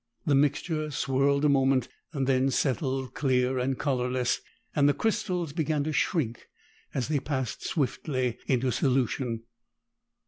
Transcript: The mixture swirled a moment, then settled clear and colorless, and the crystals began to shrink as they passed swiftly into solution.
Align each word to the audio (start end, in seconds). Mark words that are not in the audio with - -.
The 0.25 0.33
mixture 0.33 0.89
swirled 0.89 1.45
a 1.45 1.49
moment, 1.49 1.87
then 2.11 2.49
settled 2.49 3.13
clear 3.13 3.59
and 3.59 3.77
colorless, 3.77 4.41
and 4.75 4.89
the 4.89 4.95
crystals 4.95 5.53
began 5.53 5.83
to 5.83 5.93
shrink 5.93 6.47
as 6.91 7.07
they 7.07 7.19
passed 7.19 7.63
swiftly 7.63 8.39
into 8.47 8.71
solution. 8.71 9.43